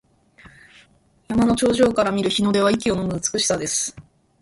[1.29, 3.95] 山の頂上から見る日の出は息をのむ美しさです。